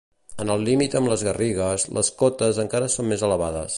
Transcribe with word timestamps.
En 0.43 0.51
el 0.53 0.63
límit 0.69 0.95
amb 0.99 1.11
les 1.11 1.25
Garrigues 1.27 1.85
les 1.99 2.09
cotes 2.23 2.63
encara 2.65 2.89
són 2.95 3.19
elevades. 3.19 3.69